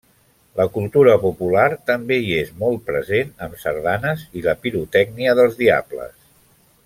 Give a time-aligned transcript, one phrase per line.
[0.59, 6.19] La cultura popular també hi és molt present, amb sardanes i la pirotècnia dels diables.